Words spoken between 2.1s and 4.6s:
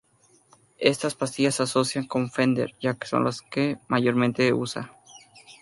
Fender ya que son las que mayormente